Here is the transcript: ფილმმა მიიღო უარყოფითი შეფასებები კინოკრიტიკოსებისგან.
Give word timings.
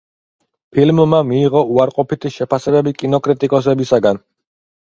ფილმმა 0.77 1.19
მიიღო 1.31 1.61
უარყოფითი 1.75 2.31
შეფასებები 2.39 2.97
კინოკრიტიკოსებისგან. 3.03 4.23